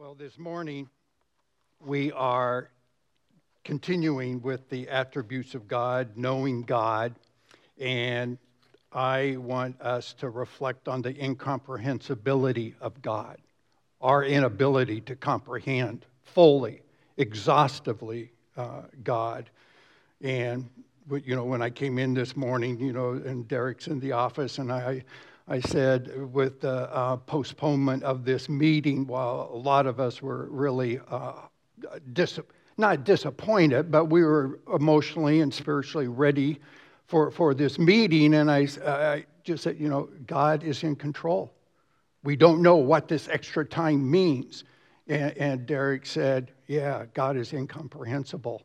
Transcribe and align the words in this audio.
Well, 0.00 0.14
this 0.14 0.38
morning 0.38 0.88
we 1.84 2.12
are 2.12 2.70
continuing 3.64 4.40
with 4.40 4.70
the 4.70 4.88
attributes 4.88 5.56
of 5.56 5.66
God, 5.66 6.10
knowing 6.14 6.62
God, 6.62 7.16
and 7.80 8.38
I 8.92 9.38
want 9.40 9.80
us 9.80 10.12
to 10.20 10.28
reflect 10.28 10.86
on 10.86 11.02
the 11.02 11.20
incomprehensibility 11.20 12.76
of 12.80 13.02
God, 13.02 13.38
our 14.00 14.22
inability 14.22 15.00
to 15.00 15.16
comprehend 15.16 16.06
fully, 16.22 16.82
exhaustively 17.16 18.30
uh, 18.56 18.82
God. 19.02 19.50
And 20.20 20.70
you 21.24 21.34
know, 21.34 21.44
when 21.44 21.60
I 21.60 21.70
came 21.70 21.98
in 21.98 22.14
this 22.14 22.36
morning, 22.36 22.78
you 22.78 22.92
know, 22.92 23.14
and 23.14 23.48
Derek's 23.48 23.88
in 23.88 23.98
the 23.98 24.12
office, 24.12 24.58
and 24.58 24.70
I, 24.70 25.02
I 25.50 25.60
said, 25.60 26.30
with 26.32 26.60
the 26.60 26.94
uh, 26.94 27.16
postponement 27.16 28.02
of 28.02 28.24
this 28.24 28.50
meeting, 28.50 29.06
while 29.06 29.48
a 29.50 29.56
lot 29.56 29.86
of 29.86 29.98
us 29.98 30.20
were 30.20 30.46
really 30.50 31.00
uh, 31.08 31.32
dis- 32.12 32.38
not 32.76 33.04
disappointed, 33.04 33.90
but 33.90 34.06
we 34.06 34.22
were 34.22 34.60
emotionally 34.74 35.40
and 35.40 35.52
spiritually 35.52 36.06
ready 36.06 36.60
for, 37.06 37.30
for 37.30 37.54
this 37.54 37.78
meeting. 37.78 38.34
And 38.34 38.50
I, 38.50 38.68
I 38.86 39.24
just 39.42 39.64
said, 39.64 39.78
you 39.80 39.88
know, 39.88 40.10
God 40.26 40.62
is 40.62 40.82
in 40.82 40.94
control. 40.94 41.52
We 42.22 42.36
don't 42.36 42.60
know 42.60 42.76
what 42.76 43.08
this 43.08 43.26
extra 43.28 43.64
time 43.64 44.10
means. 44.10 44.64
And, 45.06 45.36
and 45.38 45.66
Derek 45.66 46.04
said, 46.04 46.52
yeah, 46.66 47.06
God 47.14 47.38
is 47.38 47.54
incomprehensible. 47.54 48.62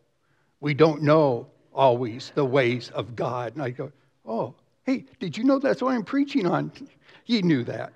We 0.60 0.74
don't 0.74 1.02
know 1.02 1.48
always 1.74 2.34
the 2.36 2.46
ways 2.46 2.90
of 2.90 3.16
God. 3.16 3.54
And 3.54 3.64
I 3.64 3.70
go, 3.70 3.92
oh, 4.26 4.54
Hey, 4.84 5.06
did 5.20 5.38
you 5.38 5.44
know 5.44 5.60
that's 5.60 5.82
what 5.82 5.94
I'm 5.94 6.04
preaching 6.04 6.46
on? 6.46 6.72
He 7.24 7.42
knew 7.42 7.64
that. 7.64 7.94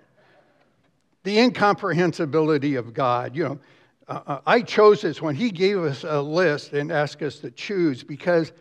The 1.23 1.39
incomprehensibility 1.39 2.75
of 2.75 2.93
God. 2.93 3.35
You 3.35 3.43
know, 3.43 3.59
uh, 4.07 4.21
uh, 4.25 4.41
I 4.45 4.61
chose 4.61 5.01
this 5.01 5.21
when 5.21 5.35
he 5.35 5.51
gave 5.51 5.79
us 5.79 6.05
a 6.05 6.21
list 6.21 6.71
and 6.73 6.91
asked 6.91 7.21
us 7.21 7.39
to 7.39 7.51
choose 7.51 8.03
because 8.03 8.53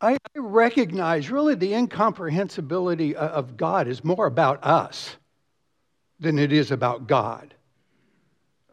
I 0.00 0.16
recognize 0.34 1.30
really 1.30 1.54
the 1.54 1.74
incomprehensibility 1.74 3.14
of 3.14 3.56
God 3.56 3.86
is 3.86 4.04
more 4.04 4.26
about 4.26 4.64
us 4.64 5.16
than 6.20 6.38
it 6.38 6.52
is 6.52 6.70
about 6.72 7.06
God. 7.06 7.54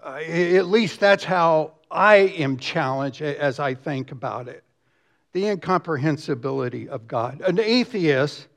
Uh, 0.03 0.17
at 0.17 0.67
least 0.67 0.99
that's 0.99 1.23
how 1.23 1.73
I 1.91 2.15
am 2.15 2.57
challenged 2.57 3.21
as 3.21 3.59
I 3.59 3.75
think 3.75 4.11
about 4.11 4.47
it. 4.47 4.63
The 5.33 5.47
incomprehensibility 5.47 6.89
of 6.89 7.07
God. 7.07 7.41
An 7.41 7.59
atheist 7.59 8.47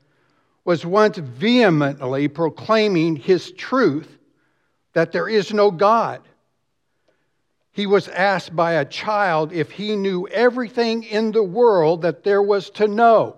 was 0.69 0.85
once 0.85 1.17
vehemently 1.17 2.27
proclaiming 2.27 3.15
his 3.15 3.51
truth 3.53 4.19
that 4.93 5.11
there 5.11 5.27
is 5.27 5.51
no 5.51 5.71
God. 5.71 6.21
He 7.71 7.87
was 7.87 8.07
asked 8.07 8.55
by 8.55 8.73
a 8.73 8.85
child 8.85 9.51
if 9.51 9.71
he 9.71 9.95
knew 9.95 10.27
everything 10.27 11.01
in 11.01 11.31
the 11.31 11.41
world 11.41 12.03
that 12.03 12.23
there 12.23 12.43
was 12.43 12.69
to 12.69 12.87
know. 12.87 13.37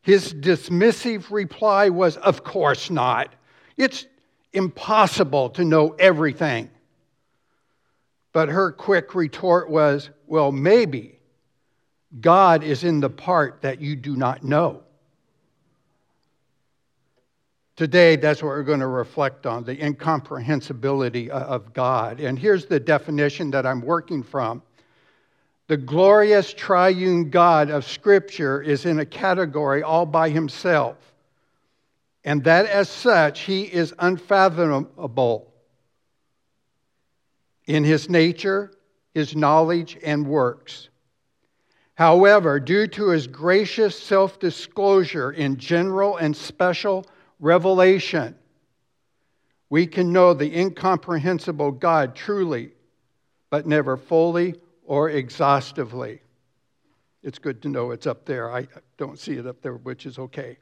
His 0.00 0.34
dismissive 0.34 1.30
reply 1.30 1.90
was, 1.90 2.16
Of 2.16 2.42
course 2.42 2.90
not. 2.90 3.32
It's 3.76 4.04
impossible 4.52 5.50
to 5.50 5.64
know 5.64 5.90
everything. 5.90 6.70
But 8.32 8.48
her 8.48 8.72
quick 8.72 9.14
retort 9.14 9.70
was, 9.70 10.10
Well, 10.26 10.50
maybe 10.50 11.20
God 12.20 12.64
is 12.64 12.82
in 12.82 12.98
the 12.98 13.10
part 13.10 13.62
that 13.62 13.80
you 13.80 13.94
do 13.94 14.16
not 14.16 14.42
know. 14.42 14.82
Today, 17.74 18.16
that's 18.16 18.42
what 18.42 18.48
we're 18.48 18.64
going 18.64 18.80
to 18.80 18.86
reflect 18.86 19.46
on 19.46 19.64
the 19.64 19.82
incomprehensibility 19.82 21.30
of 21.30 21.72
God. 21.72 22.20
And 22.20 22.38
here's 22.38 22.66
the 22.66 22.78
definition 22.78 23.50
that 23.52 23.64
I'm 23.64 23.80
working 23.80 24.22
from 24.22 24.62
The 25.68 25.78
glorious 25.78 26.52
triune 26.52 27.30
God 27.30 27.70
of 27.70 27.86
Scripture 27.86 28.60
is 28.60 28.84
in 28.84 28.98
a 28.98 29.06
category 29.06 29.82
all 29.82 30.04
by 30.04 30.28
himself, 30.28 30.96
and 32.24 32.44
that 32.44 32.66
as 32.66 32.90
such, 32.90 33.40
he 33.40 33.62
is 33.62 33.94
unfathomable 33.98 35.50
in 37.66 37.84
his 37.84 38.10
nature, 38.10 38.70
his 39.14 39.34
knowledge, 39.34 39.96
and 40.04 40.26
works. 40.26 40.90
However, 41.94 42.60
due 42.60 42.86
to 42.88 43.08
his 43.08 43.26
gracious 43.26 43.98
self 43.98 44.38
disclosure 44.38 45.30
in 45.30 45.56
general 45.56 46.18
and 46.18 46.36
special 46.36 47.06
revelation, 47.42 48.34
we 49.68 49.86
can 49.86 50.12
know 50.12 50.32
the 50.32 50.58
incomprehensible 50.58 51.72
God 51.72 52.14
truly, 52.14 52.70
but 53.50 53.66
never 53.66 53.98
fully 53.98 54.54
or 54.84 55.10
exhaustively. 55.10 56.22
It's 57.22 57.38
good 57.38 57.62
to 57.62 57.68
know 57.68 57.90
it's 57.90 58.06
up 58.06 58.24
there. 58.24 58.50
I 58.50 58.68
don't 58.96 59.18
see 59.18 59.34
it 59.34 59.46
up 59.46 59.60
there, 59.60 59.74
which 59.74 60.06
is 60.06 60.18
okay. 60.18 60.56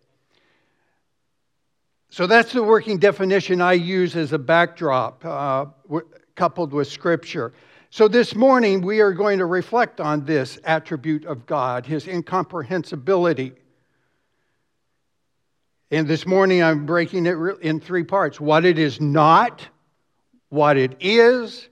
So 2.08 2.26
that's 2.26 2.52
the 2.52 2.62
working 2.62 2.98
definition 2.98 3.60
I 3.60 3.74
use 3.74 4.16
as 4.16 4.32
a 4.32 4.38
backdrop, 4.38 5.24
uh, 5.24 5.66
coupled 6.34 6.72
with 6.72 6.88
Scripture. 6.88 7.52
So 7.90 8.08
this 8.08 8.34
morning, 8.34 8.80
we 8.80 9.00
are 9.00 9.12
going 9.12 9.38
to 9.38 9.46
reflect 9.46 10.00
on 10.00 10.24
this 10.24 10.58
attribute 10.64 11.24
of 11.24 11.46
God, 11.46 11.86
his 11.86 12.08
incomprehensibility. 12.08 13.52
And 15.92 16.06
this 16.06 16.24
morning 16.24 16.62
I'm 16.62 16.86
breaking 16.86 17.26
it 17.26 17.36
in 17.62 17.80
three 17.80 18.04
parts 18.04 18.40
what 18.40 18.64
it 18.64 18.78
is 18.78 19.00
not, 19.00 19.66
what 20.48 20.76
it 20.76 20.96
is, 21.00 21.68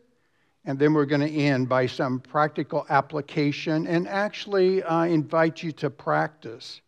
and 0.65 0.77
then 0.77 0.93
we're 0.93 1.07
going 1.07 1.21
to 1.21 1.31
end 1.31 1.69
by 1.69 1.87
some 1.87 2.19
practical 2.19 2.85
application 2.89 3.87
and 3.87 4.09
actually 4.09 4.83
uh, 4.83 5.05
invite 5.05 5.63
you 5.63 5.71
to 5.73 5.89
practice. 5.89 6.81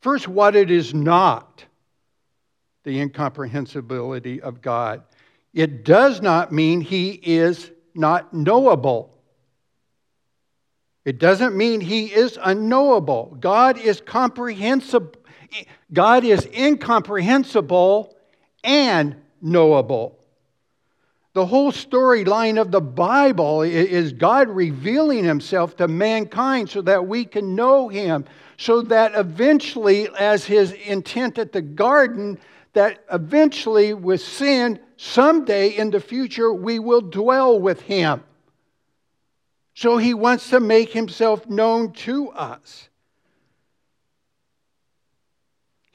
First, 0.00 0.28
what 0.28 0.54
it 0.54 0.70
is 0.70 0.94
not 0.94 1.64
the 2.84 3.00
incomprehensibility 3.00 4.40
of 4.40 4.62
God. 4.62 5.02
It 5.52 5.84
does 5.84 6.22
not 6.22 6.52
mean 6.52 6.80
he 6.80 7.10
is 7.10 7.72
not 7.96 8.32
knowable. 8.32 9.12
It 11.04 11.18
doesn't 11.18 11.56
mean 11.56 11.80
he 11.80 12.06
is 12.06 12.38
unknowable. 12.40 13.36
God 13.40 13.76
is 13.76 14.00
comprehensible 14.00 15.12
God 15.92 16.24
is 16.24 16.46
incomprehensible 16.46 18.16
and 18.64 19.16
knowable. 19.40 20.18
The 21.34 21.44
whole 21.44 21.70
storyline 21.70 22.58
of 22.58 22.70
the 22.70 22.80
Bible 22.80 23.60
is 23.60 24.14
God 24.14 24.48
revealing 24.48 25.22
himself 25.22 25.76
to 25.76 25.86
mankind 25.86 26.70
so 26.70 26.80
that 26.82 27.06
we 27.06 27.26
can 27.26 27.54
know 27.54 27.88
him, 27.88 28.24
so 28.56 28.80
that 28.82 29.12
eventually, 29.14 30.08
as 30.18 30.46
his 30.46 30.72
intent 30.72 31.38
at 31.38 31.52
the 31.52 31.60
garden, 31.60 32.38
that 32.72 33.04
eventually 33.12 33.92
with 33.92 34.22
sin, 34.22 34.80
someday 34.96 35.68
in 35.68 35.90
the 35.90 36.00
future, 36.00 36.52
we 36.54 36.78
will 36.78 37.02
dwell 37.02 37.60
with 37.60 37.82
him. 37.82 38.24
So 39.74 39.98
he 39.98 40.14
wants 40.14 40.48
to 40.50 40.60
make 40.60 40.90
himself 40.90 41.46
known 41.46 41.92
to 41.92 42.30
us. 42.30 42.88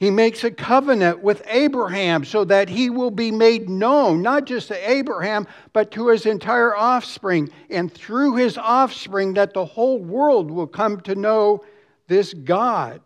He 0.02 0.10
makes 0.10 0.42
a 0.42 0.50
covenant 0.50 1.22
with 1.22 1.44
Abraham 1.46 2.24
so 2.24 2.44
that 2.46 2.68
he 2.68 2.90
will 2.90 3.12
be 3.12 3.30
made 3.30 3.70
known, 3.70 4.20
not 4.20 4.46
just 4.46 4.66
to 4.66 4.90
Abraham, 4.90 5.46
but 5.72 5.92
to 5.92 6.08
his 6.08 6.26
entire 6.26 6.76
offspring. 6.76 7.50
And 7.70 7.94
through 7.94 8.34
his 8.34 8.58
offspring, 8.58 9.34
that 9.34 9.54
the 9.54 9.64
whole 9.64 10.00
world 10.00 10.50
will 10.50 10.66
come 10.66 11.02
to 11.02 11.14
know 11.14 11.64
this 12.08 12.34
God. 12.34 13.00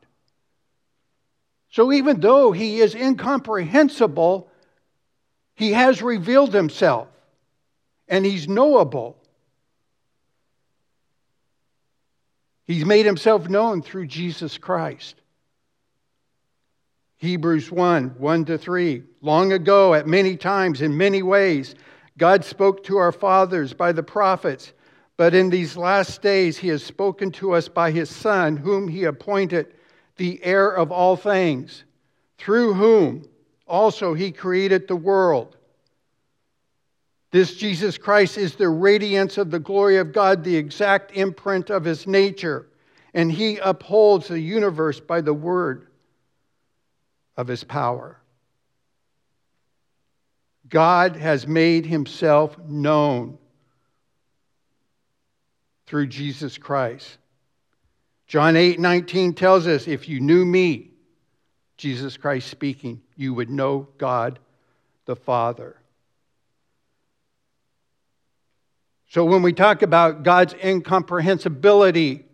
So 1.68 1.92
even 1.92 2.18
though 2.20 2.52
he 2.52 2.80
is 2.80 2.94
incomprehensible, 2.94 4.50
he 5.54 5.72
has 5.72 6.00
revealed 6.00 6.54
himself 6.54 7.08
and 8.08 8.24
he's 8.24 8.48
knowable. 8.48 9.18
He's 12.66 12.86
made 12.86 13.04
himself 13.04 13.50
known 13.50 13.82
through 13.82 14.06
Jesus 14.06 14.56
Christ. 14.56 15.16
Hebrews 17.18 17.72
1 17.72 18.16
1 18.18 18.44
to 18.44 18.58
3. 18.58 19.02
Long 19.22 19.52
ago, 19.52 19.94
at 19.94 20.06
many 20.06 20.36
times, 20.36 20.82
in 20.82 20.96
many 20.96 21.22
ways, 21.22 21.74
God 22.18 22.44
spoke 22.44 22.84
to 22.84 22.98
our 22.98 23.12
fathers 23.12 23.72
by 23.72 23.92
the 23.92 24.02
prophets, 24.02 24.72
but 25.16 25.34
in 25.34 25.48
these 25.48 25.76
last 25.76 26.20
days, 26.20 26.58
He 26.58 26.68
has 26.68 26.84
spoken 26.84 27.30
to 27.32 27.52
us 27.52 27.68
by 27.68 27.90
His 27.90 28.10
Son, 28.10 28.56
whom 28.56 28.86
He 28.86 29.04
appointed 29.04 29.74
the 30.16 30.42
heir 30.42 30.70
of 30.70 30.92
all 30.92 31.16
things, 31.16 31.84
through 32.38 32.74
whom 32.74 33.26
also 33.66 34.12
He 34.12 34.30
created 34.30 34.86
the 34.86 34.96
world. 34.96 35.56
This 37.30 37.56
Jesus 37.56 37.96
Christ 37.98 38.36
is 38.36 38.56
the 38.56 38.68
radiance 38.68 39.38
of 39.38 39.50
the 39.50 39.58
glory 39.58 39.96
of 39.96 40.12
God, 40.12 40.44
the 40.44 40.56
exact 40.56 41.12
imprint 41.16 41.70
of 41.70 41.84
His 41.84 42.06
nature, 42.06 42.68
and 43.14 43.32
He 43.32 43.56
upholds 43.56 44.28
the 44.28 44.40
universe 44.40 45.00
by 45.00 45.22
the 45.22 45.34
word 45.34 45.85
of 47.36 47.48
his 47.48 47.64
power. 47.64 48.18
God 50.68 51.16
has 51.16 51.46
made 51.46 51.86
himself 51.86 52.58
known 52.58 53.38
through 55.86 56.08
Jesus 56.08 56.58
Christ. 56.58 57.18
John 58.26 58.56
8 58.56 58.80
19 58.80 59.34
tells 59.34 59.66
us 59.66 59.86
if 59.86 60.08
you 60.08 60.20
knew 60.20 60.44
me, 60.44 60.90
Jesus 61.76 62.16
Christ 62.16 62.48
speaking, 62.48 63.00
you 63.16 63.34
would 63.34 63.50
know 63.50 63.86
God 63.98 64.38
the 65.04 65.14
Father. 65.14 65.76
So 69.08 69.24
when 69.24 69.42
we 69.42 69.52
talk 69.52 69.82
about 69.82 70.24
God's 70.24 70.54
incomprehensibility, 70.54 72.24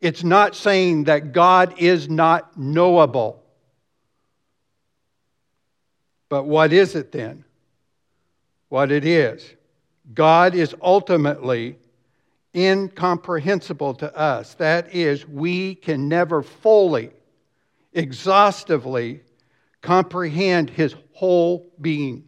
it's 0.00 0.22
not 0.22 0.54
saying 0.54 1.04
that 1.04 1.32
God 1.32 1.78
is 1.78 2.08
not 2.08 2.58
knowable. 2.58 3.37
But 6.28 6.44
what 6.44 6.72
is 6.72 6.94
it 6.94 7.12
then? 7.12 7.44
What 8.68 8.92
it 8.92 9.04
is. 9.04 9.54
God 10.14 10.54
is 10.54 10.74
ultimately 10.82 11.78
incomprehensible 12.54 13.94
to 13.94 14.14
us. 14.16 14.54
That 14.54 14.94
is, 14.94 15.26
we 15.26 15.74
can 15.74 16.08
never 16.08 16.42
fully, 16.42 17.10
exhaustively 17.92 19.20
comprehend 19.80 20.70
his 20.70 20.94
whole 21.12 21.70
being. 21.80 22.24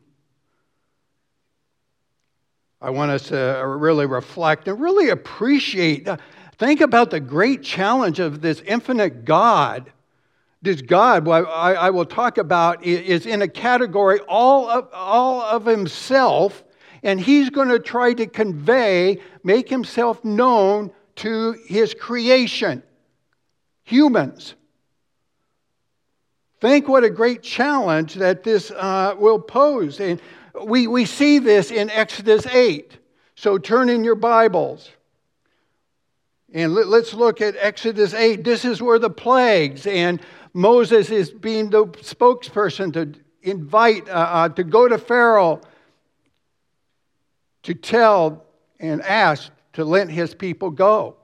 I 2.81 2.91
want 2.91 3.11
us 3.11 3.29
to 3.29 3.63
really 3.67 4.07
reflect 4.07 4.67
and 4.69 4.81
really 4.81 5.11
appreciate. 5.11 6.09
Think 6.59 6.81
about 6.81 7.11
the 7.11 7.21
great 7.21 7.63
challenge 7.63 8.21
of 8.21 8.41
this 8.41 8.61
infinite 8.63 9.25
God. 9.25 9.93
This 10.63 10.83
God, 10.83 11.27
I, 11.27 11.91
will 11.91 12.05
talk 12.05 12.39
about, 12.39 12.85
is 12.85 13.27
in 13.27 13.43
a 13.43 13.49
category 13.49 14.21
all 14.29 14.69
of, 14.69 14.89
all 14.93 15.41
of 15.41 15.65
himself 15.65 16.63
and 17.03 17.21
he's 17.21 17.51
going 17.51 17.69
to 17.69 17.79
try 17.79 18.13
to 18.15 18.27
convey, 18.27 19.19
make 19.43 19.69
himself 19.69 20.25
known 20.25 20.91
to 21.17 21.57
his 21.67 21.95
creation, 21.95 22.83
humans. 23.85 24.55
Think 26.61 26.89
what 26.89 27.05
a 27.05 27.11
great 27.11 27.43
challenge 27.43 28.15
that 28.15 28.43
this 28.43 28.71
uh, 28.71 29.15
will 29.19 29.39
pose. 29.39 29.99
And 29.99 30.21
we, 30.63 30.87
we 30.87 31.07
see 31.07 31.39
this 31.39 31.71
in 31.71 31.89
Exodus 31.89 32.47
8. 32.47 32.99
So 33.35 33.57
turn 33.57 33.89
in 33.89 34.05
your 34.05 34.15
Bibles. 34.15 34.91
And 36.53 36.75
let, 36.75 36.87
us 36.89 37.15
look 37.15 37.41
at 37.41 37.55
Exodus 37.59 38.13
8. 38.13 38.45
This 38.45 38.65
is 38.65 38.83
where 38.83 38.99
the 38.99 39.09
plagues, 39.09 39.87
and 39.87 40.21
Moses 40.53 41.11
is 41.11 41.31
being 41.31 41.71
the 41.71 41.87
spokesperson 41.87 42.93
to 42.95 43.15
invite, 43.43 44.09
uh, 44.09 44.13
uh, 44.13 44.49
to 44.51 44.65
go 44.65 44.89
to 44.89 44.99
Pharaoh 44.99 45.61
to 47.63 47.75
tell 47.75 48.45
and 48.79 49.03
ask 49.03 49.51
to 49.75 49.85
let 49.85 50.09
his 50.09 50.35
people 50.35 50.71
go. 50.71 51.17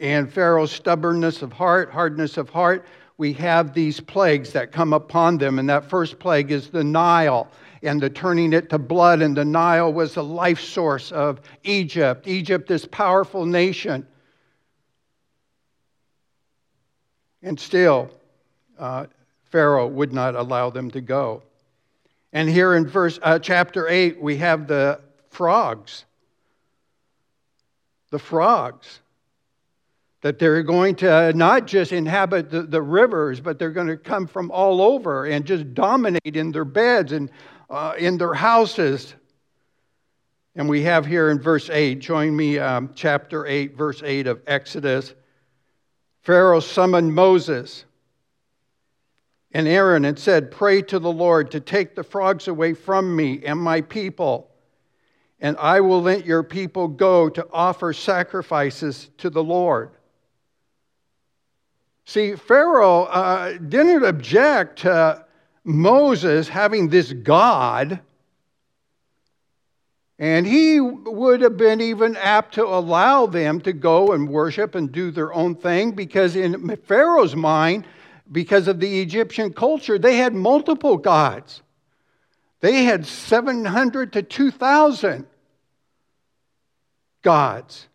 And 0.00 0.30
Pharaoh's 0.30 0.72
stubbornness 0.72 1.42
of 1.42 1.52
heart, 1.52 1.90
hardness 1.90 2.36
of 2.36 2.50
heart, 2.50 2.86
we 3.16 3.32
have 3.34 3.74
these 3.74 4.00
plagues 4.00 4.52
that 4.52 4.72
come 4.72 4.92
upon 4.92 5.38
them. 5.38 5.58
And 5.58 5.68
that 5.68 5.88
first 5.88 6.18
plague 6.18 6.50
is 6.50 6.68
the 6.68 6.82
Nile 6.82 7.48
and 7.82 8.00
the 8.00 8.10
turning 8.10 8.52
it 8.52 8.70
to 8.70 8.78
blood. 8.78 9.22
And 9.22 9.36
the 9.36 9.44
Nile 9.44 9.92
was 9.92 10.14
the 10.14 10.24
life 10.24 10.60
source 10.60 11.12
of 11.12 11.40
Egypt. 11.62 12.26
Egypt, 12.26 12.68
this 12.68 12.86
powerful 12.86 13.46
nation. 13.46 14.06
And 17.44 17.60
still, 17.60 18.10
uh, 18.78 19.06
Pharaoh 19.44 19.86
would 19.86 20.14
not 20.14 20.34
allow 20.34 20.70
them 20.70 20.90
to 20.92 21.02
go. 21.02 21.42
And 22.32 22.48
here 22.48 22.74
in 22.74 22.86
verse 22.88 23.20
uh, 23.22 23.38
chapter 23.38 23.86
8 23.86 24.20
we 24.20 24.38
have 24.38 24.66
the 24.66 24.98
frogs. 25.28 26.06
The 28.10 28.18
frogs 28.18 29.00
that 30.22 30.38
they're 30.38 30.62
going 30.62 30.94
to 30.94 31.34
not 31.34 31.66
just 31.66 31.92
inhabit 31.92 32.50
the, 32.50 32.62
the, 32.62 32.80
rivers, 32.80 33.40
but 33.40 33.58
they're 33.58 33.70
going 33.70 33.88
to 33.88 33.98
come 33.98 34.26
from 34.26 34.50
all 34.50 34.80
over 34.80 35.26
and 35.26 35.44
just 35.44 35.74
dominate 35.74 36.36
in 36.36 36.50
their 36.50 36.64
beds 36.64 37.12
and 37.12 37.30
uh, 37.68 37.92
in 37.98 38.16
their 38.16 38.32
houses. 38.32 39.14
And 40.56 40.66
we 40.66 40.82
have 40.84 41.04
here 41.04 41.28
in 41.28 41.38
verse 41.38 41.68
8, 41.68 41.98
join 41.98 42.34
me, 42.34 42.58
um, 42.58 42.90
chapter 42.94 43.44
8, 43.44 43.76
verse 43.76 44.02
8 44.02 44.26
of 44.26 44.40
Exodus. 44.46 45.12
Pharaoh 46.24 46.60
summoned 46.60 47.14
Moses 47.14 47.84
and 49.52 49.68
Aaron 49.68 50.06
and 50.06 50.18
said, 50.18 50.50
Pray 50.50 50.80
to 50.82 50.98
the 50.98 51.12
Lord 51.12 51.50
to 51.50 51.60
take 51.60 51.94
the 51.94 52.02
frogs 52.02 52.48
away 52.48 52.72
from 52.72 53.14
me 53.14 53.44
and 53.44 53.60
my 53.60 53.82
people, 53.82 54.50
and 55.38 55.56
I 55.58 55.80
will 55.80 56.00
let 56.00 56.24
your 56.24 56.42
people 56.42 56.88
go 56.88 57.28
to 57.28 57.46
offer 57.52 57.92
sacrifices 57.92 59.10
to 59.18 59.28
the 59.28 59.44
Lord. 59.44 59.90
See, 62.06 62.36
Pharaoh 62.36 63.02
uh, 63.02 63.58
didn't 63.58 64.04
object 64.04 64.80
to 64.80 65.24
Moses 65.62 66.48
having 66.48 66.88
this 66.88 67.12
God, 67.12 68.00
and 70.24 70.46
he 70.46 70.80
would 70.80 71.42
have 71.42 71.58
been 71.58 71.82
even 71.82 72.16
apt 72.16 72.54
to 72.54 72.64
allow 72.64 73.26
them 73.26 73.60
to 73.60 73.74
go 73.74 74.12
and 74.12 74.26
worship 74.26 74.74
and 74.74 74.90
do 74.90 75.10
their 75.10 75.34
own 75.34 75.54
thing 75.54 75.90
because, 75.90 76.34
in 76.34 76.76
Pharaoh's 76.86 77.36
mind, 77.36 77.86
because 78.32 78.66
of 78.66 78.80
the 78.80 79.02
Egyptian 79.02 79.52
culture, 79.52 79.98
they 79.98 80.16
had 80.16 80.32
multiple 80.32 80.96
gods. 80.96 81.60
They 82.60 82.84
had 82.84 83.04
700 83.04 84.14
to 84.14 84.22
2,000 84.22 85.26
gods. 87.20 87.86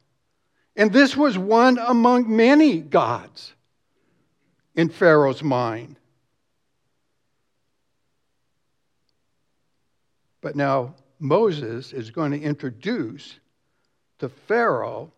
And 0.75 0.93
this 0.93 1.17
was 1.17 1.35
one 1.35 1.79
among 1.79 2.35
many 2.35 2.77
gods 2.77 3.55
in 4.75 4.89
Pharaoh's 4.89 5.41
mind. 5.41 5.95
But 10.41 10.55
now 10.55 10.93
Moses 11.19 11.93
is 11.93 12.11
going 12.11 12.31
to 12.31 12.41
introduce 12.41 13.39
to 14.19 14.29
Pharaoh 14.29 15.11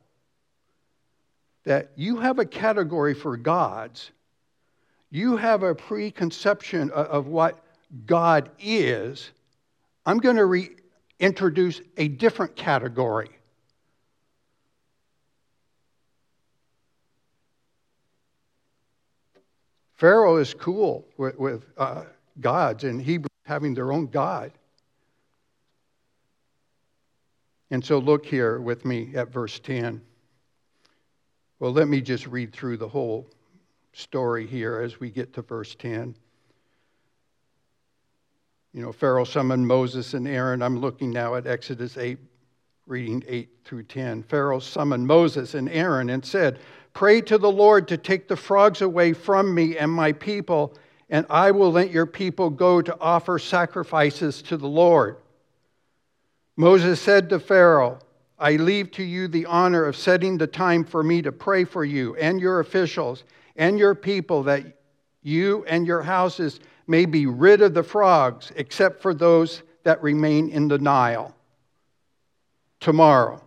that 1.63 1.91
you 1.95 2.17
have 2.17 2.39
a 2.39 2.45
category 2.45 3.13
for 3.13 3.37
gods 3.37 4.11
you 5.11 5.35
have 5.35 5.61
a 5.61 5.75
preconception 5.75 6.89
of 6.91 7.27
what 7.27 7.61
God 8.05 8.49
is, 8.59 9.31
I'm 10.05 10.19
going 10.19 10.37
to 10.37 10.45
reintroduce 11.19 11.81
a 11.97 12.07
different 12.07 12.55
category. 12.55 13.29
Pharaoh 19.95 20.37
is 20.37 20.53
cool 20.53 21.05
with, 21.17 21.37
with 21.37 21.65
uh, 21.77 22.05
gods 22.39 22.85
and 22.85 22.99
Hebrews 23.01 23.27
having 23.45 23.73
their 23.73 23.91
own 23.91 24.07
God. 24.07 24.51
And 27.71 27.83
so 27.83 27.99
look 27.99 28.25
here 28.25 28.59
with 28.59 28.83
me 28.83 29.11
at 29.15 29.31
verse 29.31 29.57
10. 29.59 30.01
Well, 31.59 31.71
let 31.71 31.87
me 31.87 32.01
just 32.01 32.27
read 32.27 32.51
through 32.51 32.77
the 32.77 32.87
whole 32.87 33.29
story 33.93 34.45
here 34.45 34.81
as 34.81 34.99
we 34.99 35.09
get 35.09 35.33
to 35.33 35.41
verse 35.41 35.73
10. 35.75 36.13
You 38.73 38.81
know, 38.81 38.91
Pharaoh 38.91 39.23
summoned 39.23 39.65
Moses 39.65 40.13
and 40.13 40.27
Aaron. 40.27 40.61
I'm 40.61 40.79
looking 40.79 41.11
now 41.11 41.35
at 41.35 41.47
Exodus 41.47 41.97
8, 41.97 42.17
reading 42.87 43.23
8 43.25 43.49
through 43.63 43.83
10. 43.83 44.23
Pharaoh 44.23 44.59
summoned 44.59 45.07
Moses 45.07 45.53
and 45.53 45.69
Aaron 45.69 46.09
and 46.09 46.25
said, 46.25 46.59
Pray 46.93 47.21
to 47.21 47.37
the 47.37 47.51
Lord 47.51 47.87
to 47.87 47.97
take 47.97 48.27
the 48.27 48.35
frogs 48.35 48.81
away 48.81 49.13
from 49.13 49.53
me 49.53 49.77
and 49.77 49.91
my 49.91 50.11
people, 50.11 50.77
and 51.09 51.25
I 51.29 51.51
will 51.51 51.71
let 51.71 51.91
your 51.91 52.05
people 52.05 52.49
go 52.49 52.81
to 52.81 52.99
offer 52.99 53.39
sacrifices 53.39 54.41
to 54.43 54.57
the 54.57 54.67
Lord. 54.67 55.20
Moses 56.61 57.01
said 57.01 57.27
to 57.27 57.39
Pharaoh, 57.39 57.97
I 58.37 58.55
leave 58.57 58.91
to 58.91 59.03
you 59.03 59.27
the 59.27 59.47
honor 59.47 59.83
of 59.85 59.95
setting 59.95 60.37
the 60.37 60.45
time 60.45 60.83
for 60.83 61.01
me 61.01 61.23
to 61.23 61.31
pray 61.31 61.63
for 61.63 61.83
you 61.83 62.15
and 62.17 62.39
your 62.39 62.59
officials 62.59 63.23
and 63.55 63.79
your 63.79 63.95
people 63.95 64.43
that 64.43 64.77
you 65.23 65.65
and 65.67 65.87
your 65.87 66.03
houses 66.03 66.59
may 66.85 67.05
be 67.05 67.25
rid 67.25 67.63
of 67.63 67.73
the 67.73 67.81
frogs, 67.81 68.51
except 68.57 69.01
for 69.01 69.15
those 69.15 69.63
that 69.85 70.03
remain 70.03 70.49
in 70.49 70.67
the 70.67 70.77
Nile. 70.77 71.35
Tomorrow, 72.79 73.41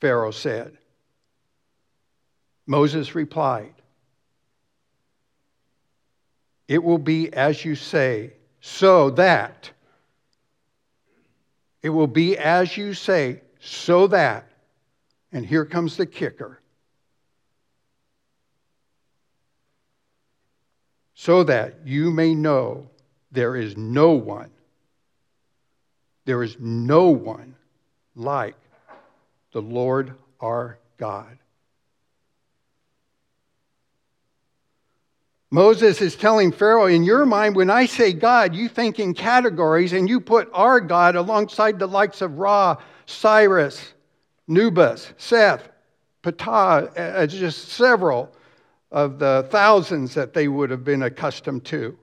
Pharaoh 0.00 0.30
said. 0.30 0.78
Moses 2.68 3.16
replied, 3.16 3.74
It 6.68 6.84
will 6.84 6.98
be 6.98 7.32
as 7.32 7.64
you 7.64 7.74
say, 7.74 8.34
so 8.60 9.10
that, 9.10 9.72
it 11.82 11.90
will 11.90 12.06
be 12.06 12.36
as 12.36 12.76
you 12.76 12.94
say, 12.94 13.40
so 13.60 14.06
that, 14.08 14.48
and 15.32 15.44
here 15.44 15.64
comes 15.64 15.96
the 15.96 16.06
kicker 16.06 16.60
so 21.14 21.42
that 21.44 21.74
you 21.84 22.10
may 22.10 22.34
know 22.34 22.88
there 23.32 23.56
is 23.56 23.76
no 23.76 24.12
one 24.12 24.50
There 26.24 26.42
is 26.42 26.58
no 26.60 27.08
one 27.08 27.56
like 28.14 28.56
the 29.52 29.62
Lord 29.62 30.12
our 30.40 30.78
God. 30.98 31.38
Moses 35.50 36.02
is 36.02 36.14
telling 36.14 36.52
Pharaoh, 36.52 36.86
in 36.86 37.04
your 37.04 37.24
mind, 37.24 37.56
when 37.56 37.70
I 37.70 37.86
say 37.86 38.12
God, 38.12 38.54
you 38.54 38.68
think 38.68 38.98
in 38.98 39.14
categories 39.14 39.94
and 39.94 40.08
you 40.08 40.20
put 40.20 40.50
our 40.52 40.78
God 40.78 41.16
alongside 41.16 41.78
the 41.78 41.88
likes 41.88 42.20
of 42.20 42.38
Ra, 42.38 42.76
Osiris, 43.08 43.94
Anubis, 44.46 45.12
Seth, 45.16 45.68
Ptah, 46.22 46.94
as 46.94 47.32
just 47.32 47.68
several 47.68 48.30
of 48.90 49.18
the 49.18 49.46
thousands 49.50 50.14
that 50.14 50.34
they 50.34 50.48
would 50.48 50.70
have 50.70 50.84
been 50.84 51.02
accustomed 51.02 51.64
to. 51.66 51.98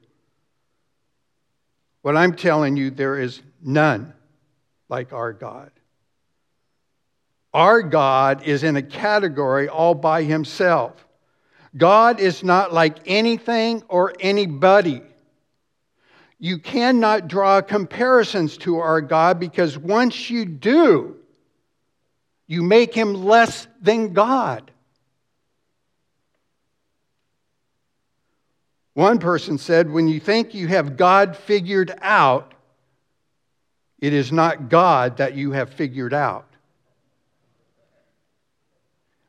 What 2.01 2.17
I'm 2.17 2.35
telling 2.35 2.77
you, 2.77 2.89
there 2.89 3.19
is 3.19 3.41
none 3.61 4.13
like 4.89 5.13
our 5.13 5.33
God. 5.33 5.71
Our 7.53 7.83
God 7.83 8.43
is 8.43 8.63
in 8.63 8.75
a 8.75 8.81
category 8.81 9.69
all 9.69 9.95
by 9.95 10.23
himself. 10.23 11.04
God 11.75 12.19
is 12.19 12.43
not 12.43 12.73
like 12.73 12.97
anything 13.05 13.83
or 13.89 14.13
anybody. 14.19 15.01
You 16.39 16.59
cannot 16.59 17.27
draw 17.27 17.61
comparisons 17.61 18.57
to 18.59 18.77
our 18.77 19.01
God 19.01 19.39
because 19.39 19.77
once 19.77 20.29
you 20.29 20.45
do, 20.45 21.17
you 22.47 22.61
make 22.61 22.93
him 22.93 23.13
less 23.13 23.67
than 23.81 24.13
God. 24.13 24.71
One 28.93 29.19
person 29.19 29.57
said, 29.57 29.91
When 29.91 30.07
you 30.07 30.19
think 30.19 30.53
you 30.53 30.67
have 30.67 30.95
God 30.95 31.35
figured 31.35 31.93
out, 32.01 32.53
it 33.99 34.13
is 34.13 34.31
not 34.31 34.69
God 34.69 35.17
that 35.17 35.35
you 35.35 35.51
have 35.51 35.71
figured 35.71 36.13
out. 36.13 36.54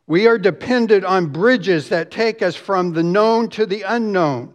We 0.07 0.29
are 0.29 0.39
dependent 0.39 1.05
on 1.05 1.33
bridges 1.33 1.89
that 1.89 2.11
take 2.11 2.41
us 2.41 2.55
from 2.55 2.93
the 2.93 3.03
known 3.03 3.49
to 3.51 3.67
the 3.67 3.83
unknown. 3.83 4.55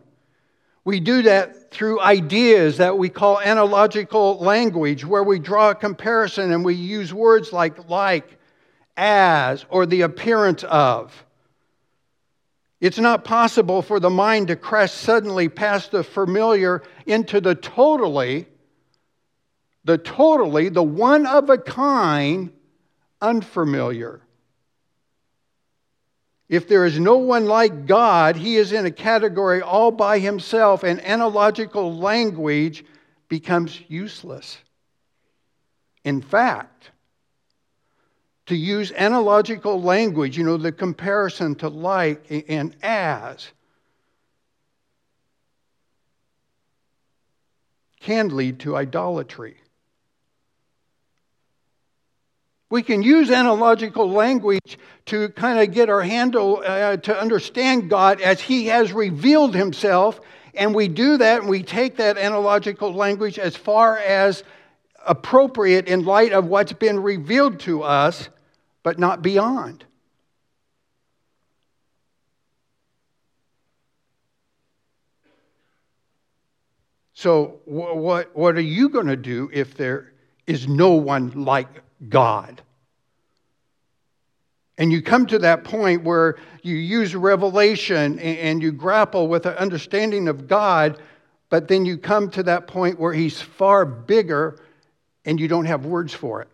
We 0.85 0.99
do 0.99 1.23
that 1.23 1.71
through 1.71 1.99
ideas 1.99 2.77
that 2.77 2.97
we 2.97 3.09
call 3.09 3.39
analogical 3.39 4.37
language, 4.39 5.05
where 5.05 5.23
we 5.23 5.39
draw 5.39 5.71
a 5.71 5.75
comparison 5.75 6.51
and 6.51 6.65
we 6.65 6.73
use 6.73 7.13
words 7.13 7.53
like 7.53 7.89
like, 7.89 8.39
as, 8.97 9.65
or 9.69 9.85
the 9.85 10.01
appearance 10.01 10.63
of. 10.63 11.25
It's 12.79 12.97
not 12.97 13.23
possible 13.23 13.83
for 13.83 13.99
the 13.99 14.09
mind 14.09 14.47
to 14.47 14.55
crash 14.55 14.91
suddenly 14.91 15.49
past 15.49 15.91
the 15.91 16.03
familiar 16.03 16.81
into 17.05 17.39
the 17.39 17.53
totally, 17.53 18.47
the 19.83 19.99
totally, 19.99 20.69
the 20.69 20.81
one 20.81 21.27
of 21.27 21.49
a 21.49 21.59
kind 21.59 22.51
unfamiliar. 23.21 24.21
If 26.51 26.67
there 26.67 26.85
is 26.85 26.99
no 26.99 27.15
one 27.15 27.45
like 27.45 27.85
God, 27.85 28.35
he 28.35 28.57
is 28.57 28.73
in 28.73 28.85
a 28.85 28.91
category 28.91 29.61
all 29.61 29.89
by 29.89 30.19
himself, 30.19 30.83
and 30.83 30.99
analogical 31.05 31.95
language 31.95 32.83
becomes 33.29 33.79
useless. 33.87 34.57
In 36.03 36.21
fact, 36.21 36.91
to 38.47 38.55
use 38.57 38.91
analogical 38.91 39.81
language, 39.81 40.37
you 40.37 40.43
know, 40.43 40.57
the 40.57 40.73
comparison 40.73 41.55
to 41.55 41.69
like 41.69 42.25
and 42.49 42.75
as, 42.83 43.47
can 48.01 48.35
lead 48.35 48.59
to 48.59 48.75
idolatry. 48.75 49.55
We 52.71 52.83
can 52.83 53.03
use 53.03 53.29
analogical 53.29 54.09
language 54.09 54.79
to 55.07 55.27
kind 55.29 55.59
of 55.59 55.73
get 55.73 55.89
our 55.89 56.01
handle 56.01 56.63
uh, 56.65 56.95
to 56.95 57.19
understand 57.19 57.89
God 57.89 58.21
as 58.21 58.39
He 58.39 58.67
has 58.67 58.93
revealed 58.93 59.53
Himself. 59.53 60.21
And 60.53 60.73
we 60.73 60.87
do 60.87 61.17
that 61.17 61.41
and 61.41 61.49
we 61.49 61.63
take 61.63 61.97
that 61.97 62.17
analogical 62.17 62.93
language 62.93 63.37
as 63.37 63.57
far 63.57 63.97
as 63.97 64.45
appropriate 65.05 65.87
in 65.87 66.05
light 66.05 66.31
of 66.31 66.45
what's 66.45 66.71
been 66.71 67.01
revealed 67.01 67.59
to 67.61 67.83
us 67.83 68.29
but 68.83 68.97
not 68.97 69.21
beyond. 69.21 69.83
So, 77.13 77.59
what, 77.65 78.33
what 78.33 78.55
are 78.55 78.61
you 78.61 78.87
going 78.87 79.07
to 79.07 79.17
do 79.17 79.49
if 79.51 79.75
there 79.75 80.13
is 80.47 80.69
no 80.69 80.93
one 80.93 81.43
like 81.43 81.83
God? 82.07 82.61
And 84.77 84.91
you 84.91 85.01
come 85.01 85.27
to 85.27 85.39
that 85.39 85.63
point 85.63 86.03
where 86.03 86.37
you 86.63 86.75
use 86.75 87.15
revelation 87.15 88.17
and 88.19 88.63
you 88.63 88.71
grapple 88.71 89.27
with 89.27 89.45
an 89.45 89.53
understanding 89.55 90.27
of 90.27 90.47
God, 90.47 90.99
but 91.49 91.67
then 91.67 91.85
you 91.85 91.97
come 91.97 92.31
to 92.31 92.43
that 92.43 92.67
point 92.67 92.99
where 92.99 93.13
He's 93.13 93.39
far 93.39 93.85
bigger 93.85 94.59
and 95.25 95.39
you 95.39 95.47
don't 95.47 95.65
have 95.65 95.85
words 95.85 96.13
for 96.13 96.41
it. 96.41 96.49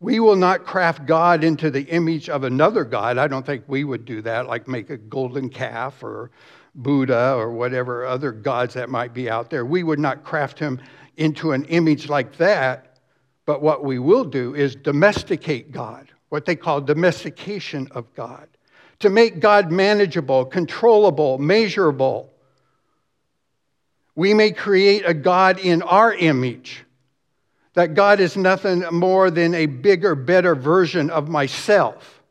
We 0.00 0.20
will 0.20 0.36
not 0.36 0.64
craft 0.64 1.06
God 1.06 1.42
into 1.42 1.70
the 1.70 1.82
image 1.82 2.28
of 2.28 2.44
another 2.44 2.84
God. 2.84 3.18
I 3.18 3.26
don't 3.26 3.44
think 3.44 3.64
we 3.66 3.84
would 3.84 4.04
do 4.04 4.22
that, 4.22 4.46
like 4.46 4.68
make 4.68 4.90
a 4.90 4.96
golden 4.96 5.50
calf 5.50 6.02
or 6.02 6.30
Buddha 6.74 7.34
or 7.34 7.50
whatever 7.50 8.06
other 8.06 8.30
gods 8.30 8.74
that 8.74 8.88
might 8.88 9.12
be 9.12 9.28
out 9.28 9.50
there. 9.50 9.64
We 9.64 9.82
would 9.82 9.98
not 9.98 10.22
craft 10.22 10.58
him 10.58 10.80
into 11.18 11.52
an 11.52 11.64
image 11.64 12.08
like 12.08 12.36
that. 12.38 12.96
But 13.44 13.60
what 13.60 13.84
we 13.84 13.98
will 13.98 14.24
do 14.24 14.54
is 14.54 14.74
domesticate 14.74 15.72
God, 15.72 16.08
what 16.28 16.46
they 16.46 16.56
call 16.56 16.80
domestication 16.80 17.88
of 17.90 18.14
God, 18.14 18.48
to 19.00 19.10
make 19.10 19.40
God 19.40 19.70
manageable, 19.70 20.44
controllable, 20.44 21.38
measurable. 21.38 22.32
We 24.14 24.34
may 24.34 24.52
create 24.52 25.04
a 25.06 25.14
God 25.14 25.58
in 25.58 25.82
our 25.82 26.12
image 26.14 26.84
that 27.74 27.94
God 27.94 28.18
is 28.18 28.36
nothing 28.36 28.84
more 28.90 29.30
than 29.30 29.54
a 29.54 29.66
bigger, 29.66 30.14
better 30.16 30.56
version 30.56 31.10
of 31.10 31.28
myself. 31.28 32.22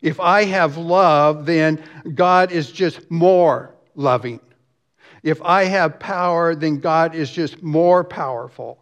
If 0.00 0.20
I 0.20 0.44
have 0.44 0.76
love, 0.76 1.44
then 1.44 1.82
God 2.14 2.52
is 2.52 2.70
just 2.70 3.10
more 3.10 3.74
loving. 3.96 4.38
If 5.24 5.40
I 5.40 5.64
have 5.64 5.98
power, 5.98 6.54
then 6.54 6.80
God 6.80 7.14
is 7.14 7.30
just 7.30 7.62
more 7.62 8.04
powerful. 8.04 8.78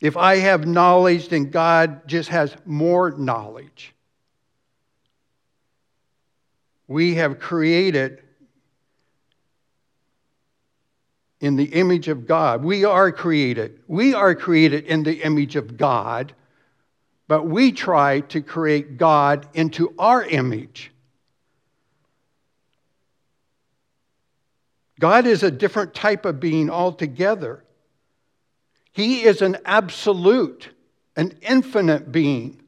If 0.00 0.16
I 0.16 0.36
have 0.36 0.68
knowledge, 0.68 1.28
then 1.28 1.50
God 1.50 2.06
just 2.06 2.28
has 2.28 2.54
more 2.64 3.10
knowledge. 3.10 3.92
We 6.86 7.16
have 7.16 7.40
created 7.40 8.22
in 11.40 11.56
the 11.56 11.64
image 11.64 12.06
of 12.06 12.28
God. 12.28 12.62
We 12.62 12.84
are 12.84 13.10
created. 13.10 13.80
We 13.88 14.14
are 14.14 14.36
created 14.36 14.84
in 14.84 15.02
the 15.02 15.22
image 15.22 15.56
of 15.56 15.76
God, 15.76 16.34
but 17.26 17.46
we 17.46 17.72
try 17.72 18.20
to 18.20 18.42
create 18.42 18.96
God 18.96 19.48
into 19.54 19.92
our 19.98 20.22
image. 20.22 20.92
God 25.00 25.26
is 25.26 25.42
a 25.42 25.50
different 25.50 25.94
type 25.94 26.26
of 26.26 26.38
being 26.38 26.68
altogether. 26.70 27.64
He 28.92 29.22
is 29.22 29.40
an 29.40 29.56
absolute, 29.64 30.68
an 31.16 31.38
infinite 31.40 32.12
being. 32.12 32.60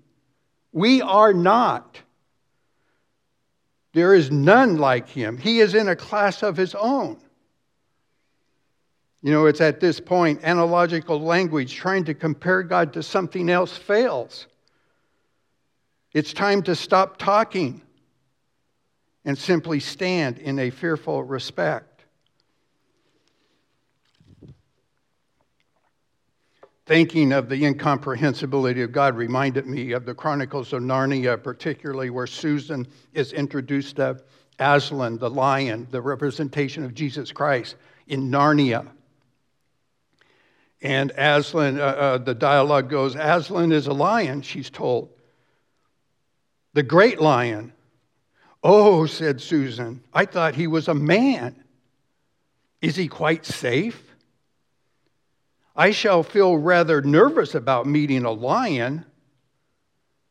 We 0.72 1.02
are 1.02 1.34
not. 1.34 2.00
There 3.92 4.14
is 4.14 4.30
none 4.30 4.78
like 4.78 5.08
him. 5.10 5.36
He 5.36 5.60
is 5.60 5.74
in 5.74 5.88
a 5.88 5.94
class 5.94 6.42
of 6.42 6.56
his 6.56 6.74
own. 6.74 7.18
You 9.20 9.30
know, 9.30 9.44
it's 9.44 9.60
at 9.60 9.80
this 9.80 10.00
point, 10.00 10.40
analogical 10.42 11.20
language, 11.20 11.74
trying 11.74 12.04
to 12.04 12.14
compare 12.14 12.62
God 12.62 12.94
to 12.94 13.02
something 13.02 13.50
else 13.50 13.76
fails. 13.76 14.46
It's 16.14 16.32
time 16.32 16.62
to 16.62 16.74
stop 16.74 17.18
talking 17.18 17.82
and 19.26 19.36
simply 19.36 19.80
stand 19.80 20.38
in 20.38 20.58
a 20.58 20.70
fearful 20.70 21.22
respect. 21.22 21.91
Thinking 26.92 27.32
of 27.32 27.48
the 27.48 27.64
incomprehensibility 27.64 28.82
of 28.82 28.92
God 28.92 29.16
reminded 29.16 29.66
me 29.66 29.92
of 29.92 30.04
the 30.04 30.14
Chronicles 30.14 30.74
of 30.74 30.82
Narnia, 30.82 31.42
particularly 31.42 32.10
where 32.10 32.26
Susan 32.26 32.86
is 33.14 33.32
introduced 33.32 33.96
to 33.96 34.20
Aslan, 34.58 35.16
the 35.16 35.30
lion, 35.30 35.88
the 35.90 36.02
representation 36.02 36.84
of 36.84 36.92
Jesus 36.92 37.32
Christ 37.32 37.76
in 38.08 38.30
Narnia. 38.30 38.86
And 40.82 41.12
Aslan, 41.16 41.80
uh, 41.80 41.82
uh, 41.82 42.18
the 42.18 42.34
dialogue 42.34 42.90
goes 42.90 43.16
Aslan 43.16 43.72
is 43.72 43.86
a 43.86 43.94
lion, 43.94 44.42
she's 44.42 44.68
told. 44.68 45.08
The 46.74 46.82
great 46.82 47.22
lion. 47.22 47.72
Oh, 48.62 49.06
said 49.06 49.40
Susan, 49.40 50.02
I 50.12 50.26
thought 50.26 50.56
he 50.56 50.66
was 50.66 50.88
a 50.88 50.94
man. 50.94 51.64
Is 52.82 52.96
he 52.96 53.08
quite 53.08 53.46
safe? 53.46 54.11
I 55.74 55.90
shall 55.90 56.22
feel 56.22 56.56
rather 56.56 57.00
nervous 57.00 57.54
about 57.54 57.86
meeting 57.86 58.24
a 58.24 58.30
lion. 58.30 59.04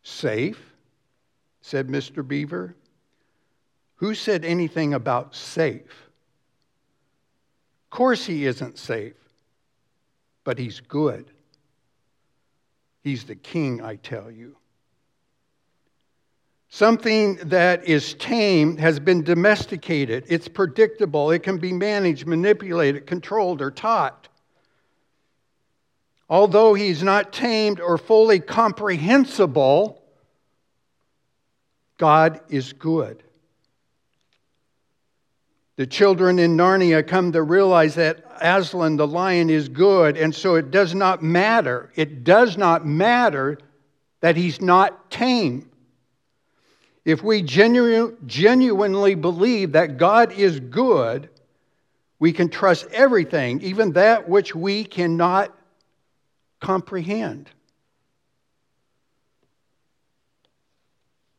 Safe, 0.04 0.74
said 1.62 1.88
Mr. 1.88 2.28
Beaver. 2.28 2.76
Who 3.96 4.16
said 4.16 4.46
anything 4.46 4.94
about 4.94 5.36
safe? 5.36 6.10
Of 7.86 7.90
course, 7.90 8.26
he 8.26 8.46
isn't 8.46 8.78
safe, 8.78 9.16
but 10.44 10.58
he's 10.58 10.80
good. 10.80 11.32
He's 13.04 13.24
the 13.24 13.36
king, 13.36 13.82
I 13.82 13.96
tell 13.96 14.32
you. 14.32 14.56
Something 16.70 17.36
that 17.50 17.84
is 17.86 18.14
tame 18.14 18.78
has 18.78 19.00
been 19.00 19.24
domesticated. 19.24 20.24
It's 20.30 20.48
predictable. 20.48 21.32
It 21.32 21.44
can 21.44 21.58
be 21.58 21.74
managed, 21.74 22.26
manipulated, 22.26 23.06
controlled, 23.06 23.62
or 23.62 23.72
taught. 23.72 24.30
Although 26.32 26.76
he's 26.76 27.04
not 27.04 27.34
tamed 27.34 27.82
or 27.82 27.98
fully 27.98 28.40
comprehensible, 28.40 30.02
God 31.98 32.40
is 32.48 32.72
good. 32.72 33.22
The 35.76 35.86
children 35.86 36.40
in 36.40 36.56
Narnia 36.56 37.06
come 37.06 37.34
to 37.34 37.44
realize 37.44 37.96
that 37.96 38.24
Aslan 38.40 38.96
the 38.96 39.06
lion 39.06 39.50
is 39.50 39.68
good, 39.68 40.16
and 40.16 40.34
so 40.34 40.56
it 40.56 40.72
does 40.72 40.96
not 40.96 41.22
matter. 41.22 41.92
It 41.98 42.24
does 42.24 42.56
not 42.56 42.86
matter 42.86 43.58
that 44.22 44.38
he's 44.38 44.62
not 44.62 45.12
tame. 45.12 45.70
If 47.04 47.22
we 47.22 47.42
genu- 47.42 48.16
genuinely 48.26 49.16
believe 49.16 49.74
that 49.74 49.98
God 49.98 50.32
is 50.32 50.62
good, 50.62 51.30
we 52.20 52.32
can 52.32 52.48
trust 52.48 52.88
everything, 52.94 53.60
even 53.64 53.92
that 53.94 54.30
which 54.30 54.56
we 54.56 54.86
cannot 54.86 55.58
comprehend. 56.62 57.50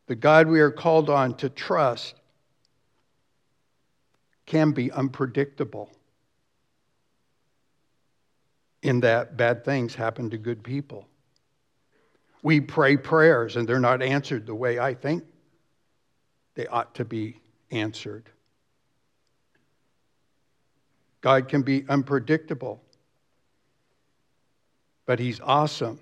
The 0.09 0.15
God 0.17 0.49
we 0.49 0.61
are 0.61 0.71
called 0.71 1.09
on 1.09 1.35
to 1.39 1.49
trust 1.49 2.17
can 4.45 4.73
be 4.73 4.93
unpredictable 4.93 5.91
in 8.83 9.01
that 9.01 9.37
bad 9.37 9.65
things 9.65 9.95
happen 9.95 10.29
to 10.31 10.37
good 10.37 10.63
people. 10.63 11.09
We 12.43 12.61
pray 12.61 12.97
prayers 12.97 13.57
and 13.57 13.69
they're 13.69 13.81
not 13.81 14.03
answered 14.03 14.45
the 14.45 14.55
way 14.55 14.79
I 14.79 14.95
think 14.95 15.25
they 16.55 16.67
ought 16.67 16.95
to 16.97 17.05
be 17.05 17.41
answered. 17.71 18.29
God 21.21 21.49
can 21.49 21.63
be 21.63 21.85
unpredictable, 21.89 22.83
but 25.07 25.19
He's 25.19 25.41
awesome. 25.41 25.99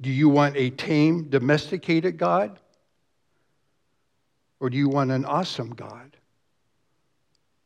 Do 0.00 0.10
you 0.10 0.28
want 0.28 0.56
a 0.56 0.70
tame, 0.70 1.28
domesticated 1.28 2.18
God? 2.18 2.58
Or 4.60 4.70
do 4.70 4.76
you 4.76 4.88
want 4.88 5.10
an 5.10 5.24
awesome 5.24 5.70
God? 5.70 6.16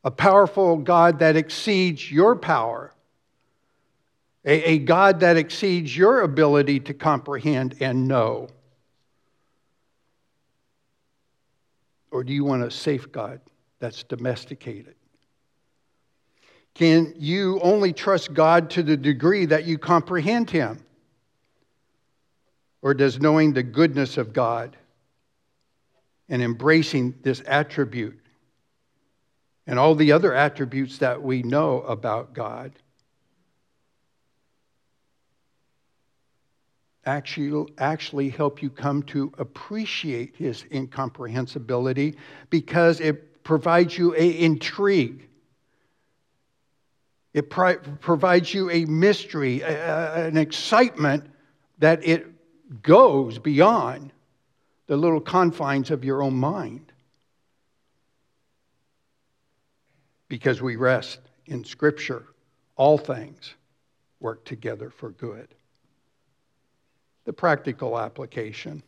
A 0.05 0.11
powerful 0.11 0.77
God 0.77 1.21
that 1.21 1.37
exceeds 1.37 2.11
your 2.11 2.35
power, 2.35 2.93
a, 4.45 4.73
a 4.73 4.79
God 4.79 5.21
that 5.21 5.37
exceeds 5.37 5.97
your 5.97 6.23
ability 6.23 6.81
to 6.81 6.95
comprehend 6.95 7.77
and 7.81 8.09
know. 8.09 8.49
Or 12.11 12.25
do 12.25 12.33
you 12.33 12.45
want 12.45 12.65
a 12.65 12.71
safe 12.71 13.13
God 13.13 13.41
that's 13.79 14.03
domesticated? 14.03 14.97
Can 16.75 17.15
you 17.19 17.61
only 17.61 17.93
trust 17.93 18.33
God 18.33 18.71
to 18.71 18.83
the 18.83 18.97
degree 18.97 19.47
that 19.47 19.65
you 19.65 19.79
comprehend 19.79 20.51
Him? 20.51 20.85
Or 22.81 22.95
does 22.95 23.21
knowing 23.21 23.53
the 23.53 23.63
goodness 23.63 24.17
of 24.17 24.33
God 24.33 24.77
and 26.29 26.43
embracing 26.43 27.15
this 27.23 27.43
attribute 27.47 28.19
and 29.67 29.79
all 29.79 29.95
the 29.95 30.13
other 30.13 30.35
attributes 30.35 30.99
that 30.99 31.23
we 31.23 31.43
know 31.43 31.83
about 31.83 32.33
God 32.33 32.73
actually, 37.05 37.73
actually 37.79 38.29
help 38.29 38.63
you 38.63 38.71
come 38.71 39.03
to 39.05 39.33
appreciate 39.39 40.37
his 40.37 40.65
incomprehensibility 40.73 42.17
because 42.51 43.01
it 43.01 43.43
provides 43.45 43.97
you 43.97 44.15
a 44.17 44.39
intrigue. 44.41 45.29
It 47.35 47.49
provides 47.49 48.53
you 48.53 48.71
a 48.71 48.85
mystery, 48.85 49.63
a, 49.63 50.27
an 50.27 50.37
excitement 50.37 51.31
that 51.79 52.05
it 52.05 52.27
goes 52.83 53.39
beyond 53.39 54.13
the 54.87 54.97
little 54.97 55.21
confines 55.21 55.91
of 55.91 56.05
your 56.05 56.23
own 56.23 56.35
mind. 56.35 56.93
Because 60.29 60.61
we 60.61 60.77
rest 60.77 61.21
in 61.47 61.65
Scripture, 61.65 62.25
all 62.77 62.99
things 62.99 63.55
work 64.21 64.45
together 64.45 64.91
for 64.91 65.11
good 65.11 65.49
the 67.25 67.33
practical 67.33 67.99
application. 67.99 68.83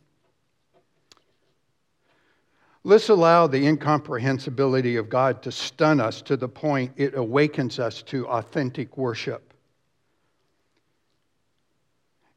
Let's 2.87 3.09
allow 3.09 3.47
the 3.47 3.65
incomprehensibility 3.65 4.97
of 4.97 5.09
God 5.09 5.41
to 5.41 5.51
stun 5.51 5.99
us 5.99 6.21
to 6.21 6.37
the 6.37 6.47
point 6.47 6.93
it 6.97 7.15
awakens 7.15 7.79
us 7.79 8.03
to 8.03 8.27
authentic 8.27 8.95
worship. 8.95 9.55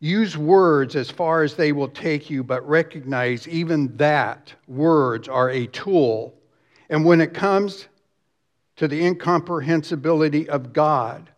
Use 0.00 0.38
words 0.38 0.96
as 0.96 1.10
far 1.10 1.42
as 1.42 1.54
they 1.54 1.72
will 1.72 1.88
take 1.88 2.30
you, 2.30 2.42
but 2.42 2.66
recognize 2.66 3.46
even 3.46 3.94
that 3.98 4.54
words 4.66 5.28
are 5.28 5.50
a 5.50 5.66
tool. 5.66 6.34
And 6.88 7.04
when 7.04 7.20
it 7.20 7.34
comes 7.34 7.86
to 8.76 8.88
the 8.88 9.04
incomprehensibility 9.04 10.48
of 10.48 10.72
God, 10.72 11.28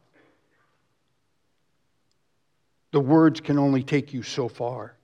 the 2.93 3.01
words 3.01 3.41
can 3.41 3.59
only 3.59 3.83
take 3.83 4.15
you 4.15 4.23
so 4.23 4.49
far. 4.49 4.95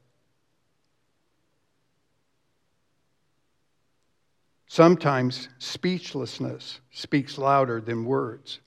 Sometimes 4.67 5.49
speechlessness 5.59 6.81
speaks 6.91 7.39
louder 7.39 7.81
than 7.81 8.05
words. 8.05 8.61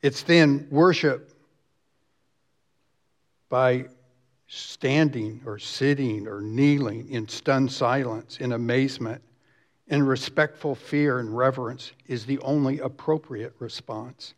It's 0.00 0.22
then 0.22 0.68
worship 0.70 1.30
by 3.48 3.86
standing 4.46 5.40
or 5.46 5.58
sitting 5.58 6.28
or 6.28 6.40
kneeling 6.40 7.08
in 7.10 7.26
stunned 7.26 7.72
silence, 7.72 8.38
in 8.38 8.52
amazement, 8.52 9.22
in 9.88 10.04
respectful 10.04 10.74
fear 10.74 11.18
and 11.18 11.36
reverence 11.36 11.92
is 12.06 12.26
the 12.26 12.38
only 12.40 12.78
appropriate 12.78 13.54
response. 13.58 14.34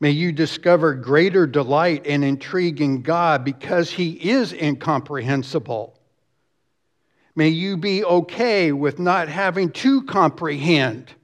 May 0.00 0.10
you 0.10 0.32
discover 0.32 0.94
greater 0.94 1.46
delight 1.46 2.06
and 2.06 2.24
intrigue 2.24 2.80
in 2.80 3.02
God 3.02 3.44
because 3.44 3.90
He 3.90 4.10
is 4.30 4.52
incomprehensible. 4.52 5.91
May 7.34 7.48
you 7.48 7.76
be 7.76 8.04
okay 8.04 8.72
with 8.72 8.98
not 8.98 9.28
having 9.28 9.70
to 9.70 10.02
comprehend, 10.02 11.14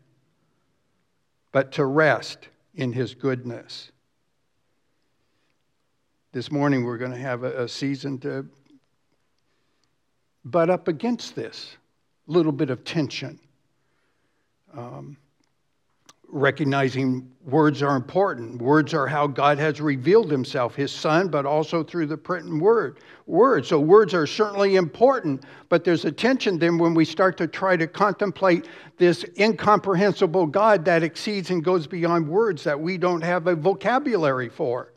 but 1.53 1.73
to 1.73 1.85
rest 1.85 2.49
in 2.75 2.93
His 2.93 3.15
goodness. 3.15 3.93
This 6.33 6.51
morning, 6.51 6.85
we're 6.85 6.99
going 6.99 7.11
to 7.11 7.19
have 7.19 7.43
a, 7.43 7.69
season 7.69 8.19
to 8.21 8.47
butt 10.45 10.71
up 10.71 10.89
against 10.89 11.35
this 11.35 11.77
little 12.27 12.53
bit 12.53 12.71
of 12.71 12.85
tension. 12.85 13.39
Um, 14.75 15.17
recognizing 16.31 17.31
words 17.45 17.83
are 17.83 17.97
important. 17.97 18.61
Words 18.61 18.93
are 18.93 19.07
how 19.07 19.27
God 19.27 19.59
has 19.59 19.81
revealed 19.81 20.31
himself, 20.31 20.75
his 20.75 20.93
son, 20.93 21.29
but 21.29 21.47
also 21.47 21.83
through 21.83 22.07
the 22.07 22.17
printed 22.17 22.61
word. 22.61 22.99
Words. 23.27 23.69
So 23.69 23.81
words 23.81 24.13
are 24.13 24.27
certainly 24.27 24.77
important, 24.77 25.45
but 25.69 25.85
there's 25.85 26.05
a 26.05 26.13
tension 26.13 26.59
then 26.59 26.77
when 26.77 26.93
we 26.95 27.05
start 27.05 27.39
to 27.39 27.47
try 27.47 27.77
to 27.77 27.87
contemplate 27.87 28.69
this 28.99 29.25
incomprehensible 29.39 30.47
God 30.47 30.85
that 30.85 31.03
exceeds 31.03 31.51
and 31.51 31.65
goes 31.65 31.87
beyond 31.87 32.29
words 32.29 32.65
that 32.65 32.79
we 32.79 32.99
don't 32.99 33.23
have 33.23 33.47
a 33.47 33.55
vocabulary 33.55 34.51
for. 34.51 34.93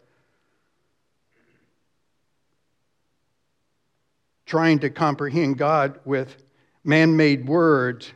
Trying 4.46 4.80
to 4.80 4.90
comprehend 4.90 5.58
God 5.58 6.00
with 6.04 6.44
man 6.84 7.16
made 7.16 7.48
words 7.48 8.12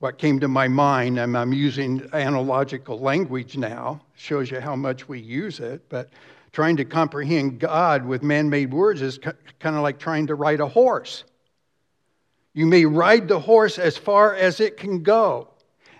what 0.00 0.18
came 0.18 0.38
to 0.40 0.48
my 0.48 0.68
mind, 0.68 1.18
and 1.18 1.36
I'm 1.36 1.52
using 1.52 2.08
analogical 2.12 2.98
language 2.98 3.56
now, 3.56 4.00
shows 4.14 4.50
you 4.50 4.60
how 4.60 4.76
much 4.76 5.08
we 5.08 5.18
use 5.18 5.58
it, 5.58 5.88
but 5.88 6.10
trying 6.52 6.76
to 6.76 6.84
comprehend 6.84 7.58
God 7.58 8.06
with 8.06 8.22
man 8.22 8.48
made 8.48 8.72
words 8.72 9.02
is 9.02 9.18
kind 9.18 9.76
of 9.76 9.82
like 9.82 9.98
trying 9.98 10.28
to 10.28 10.34
ride 10.34 10.60
a 10.60 10.68
horse. 10.68 11.24
You 12.54 12.66
may 12.66 12.84
ride 12.84 13.28
the 13.28 13.40
horse 13.40 13.78
as 13.78 13.96
far 13.96 14.34
as 14.34 14.60
it 14.60 14.76
can 14.76 15.02
go, 15.02 15.48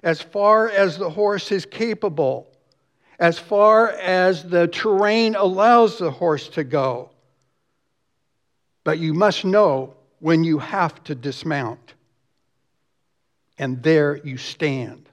as 0.03 0.23
far 0.23 0.69
as 0.71 0.97
the 0.97 1.11
horse 1.11 1.51
is 1.51 1.67
capable, 1.67 2.47
as 3.19 3.39
far 3.39 3.91
as 3.91 4.45
the 4.45 4.69
terrain 4.69 5.35
allows 5.35 5.99
the 5.99 6.11
horse 6.11 6.49
to 6.51 6.63
go. 6.63 7.11
But 8.85 9.01
you 9.01 9.13
must 9.13 9.45
know 9.45 9.95
when 10.21 10.45
you 10.45 10.59
have 10.59 11.03
to 11.05 11.15
dismount. 11.17 11.95
And 13.59 13.83
there 13.83 14.17
you 14.17 14.37
stand. 14.37 15.09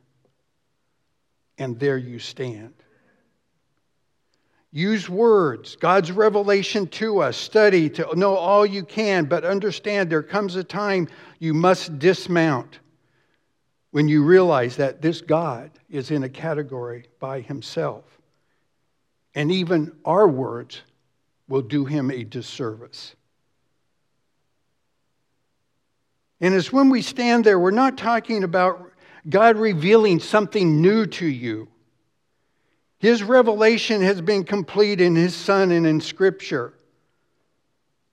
And 1.57 1.79
there 1.79 1.97
you 1.97 2.19
stand. 2.19 2.73
Use 4.71 5.09
words, 5.09 5.77
God's 5.77 6.11
revelation 6.11 6.85
to 6.87 7.21
us. 7.21 7.37
Study 7.37 7.89
to 7.91 8.13
know 8.13 8.35
all 8.35 8.65
you 8.65 8.83
can, 8.83 9.23
but 9.23 9.45
understand 9.45 10.09
there 10.09 10.21
comes 10.21 10.57
a 10.57 10.63
time 10.65 11.07
you 11.39 11.53
must 11.53 11.97
dismount 11.97 12.79
when 13.91 14.09
you 14.09 14.23
realize 14.23 14.75
that 14.75 15.01
this 15.01 15.21
God 15.21 15.71
is 15.89 16.11
in 16.11 16.23
a 16.23 16.29
category 16.29 17.07
by 17.21 17.39
himself. 17.39 18.03
And 19.33 19.49
even 19.49 19.93
our 20.03 20.27
words 20.27 20.81
will 21.47 21.61
do 21.61 21.85
him 21.85 22.11
a 22.11 22.25
disservice. 22.25 23.15
And 26.41 26.53
it's 26.53 26.71
when 26.71 26.89
we 26.89 27.01
stand 27.01 27.43
there, 27.43 27.59
we're 27.59 27.71
not 27.71 27.97
talking 27.97 28.43
about 28.43 28.91
God 29.29 29.57
revealing 29.57 30.19
something 30.19 30.81
new 30.81 31.05
to 31.07 31.25
you. 31.25 31.67
His 32.99 33.23
revelation 33.23 34.01
has 34.01 34.21
been 34.21 34.43
complete 34.43 35.01
in 35.01 35.15
His 35.15 35.35
Son 35.35 35.71
and 35.71 35.85
in 35.85 36.01
Scripture. 36.01 36.73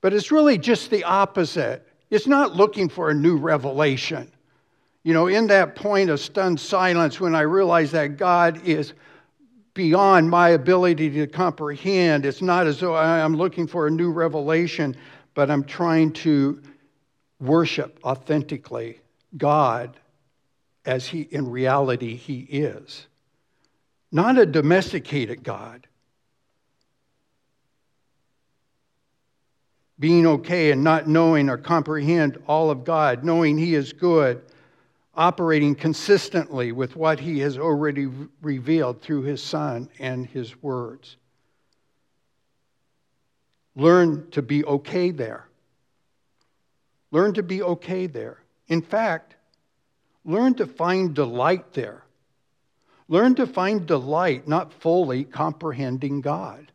But 0.01 0.13
it's 0.13 0.31
really 0.31 0.59
just 0.59 0.91
the 0.91 1.05
opposite. 1.05 1.87
It's 2.11 2.27
not 2.27 2.57
looking 2.57 2.89
for 2.89 3.11
a 3.11 3.15
new 3.15 3.37
revelation. 3.37 4.31
You 5.03 5.15
know, 5.15 5.27
in 5.27 5.49
that 5.49 5.75
point 5.75 6.11
of 6.11 6.21
stunned 6.21 6.61
silence, 6.61 7.19
when 7.19 7.35
I 7.35 7.41
realized 7.41 7.93
that 7.93 8.17
God 8.17 8.65
is 8.65 8.93
beyond 9.75 10.29
my 10.29 10.51
ability 10.51 11.11
to 11.11 11.27
comprehend, 11.27 12.27
it's 12.27 12.43
not 12.43 12.67
as 12.67 12.81
though 12.81 12.95
I'm 12.95 13.37
looking 13.37 13.67
for 13.67 13.87
a 13.87 13.91
new 13.91 14.11
revelation, 14.11 14.95
but 15.35 15.51
I'm 15.51 15.65
trying 15.65 16.13
to 16.13 16.61
worship 17.43 17.99
authentically 18.05 19.01
God 19.37 19.97
as 20.85 21.09
He, 21.09 21.23
in 21.23 21.51
reality, 21.51 22.17
He 22.17 22.41
is 22.41 23.07
not 24.13 24.39
a 24.39 24.45
domesticated 24.45 25.43
God. 25.43 25.87
Being 29.99 30.27
okay 30.27 30.71
and 30.71 30.85
not 30.85 31.09
knowing 31.09 31.49
or 31.49 31.57
comprehend 31.57 32.39
all 32.47 32.71
of 32.71 32.85
God, 32.85 33.25
knowing 33.25 33.57
He 33.57 33.75
is 33.75 33.93
good, 33.93 34.43
operating 35.15 35.75
consistently 35.75 36.73
with 36.73 36.95
what 36.97 37.21
He 37.21 37.39
has 37.41 37.57
already 37.57 38.09
revealed 38.43 39.01
through 39.01 39.23
His 39.23 39.43
Son 39.43 39.89
and 39.99 40.27
His 40.27 40.63
words. 40.63 41.17
Learn 43.75 44.31
to 44.33 44.43
be 44.43 44.65
okay 44.65 45.11
there. 45.11 45.47
Learn 47.12 47.35
to 47.35 47.42
be 47.42 47.62
okay 47.62 48.07
there. 48.07 48.38
In 48.66 48.83
fact, 48.83 49.37
learn 50.25 50.55
to 50.55 50.66
find 50.66 51.14
delight 51.14 51.72
there. 51.75 52.03
Learn 53.07 53.35
to 53.35 53.46
find 53.46 53.87
delight, 53.87 54.48
not 54.48 54.72
fully 54.72 55.25
comprehending 55.25 56.22
God. 56.22 56.72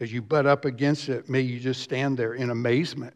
As 0.00 0.12
you 0.12 0.20
butt 0.20 0.46
up 0.46 0.64
against 0.64 1.08
it, 1.08 1.28
may 1.28 1.40
you 1.42 1.60
just 1.60 1.80
stand 1.80 2.18
there 2.18 2.34
in 2.34 2.50
amazement 2.50 3.14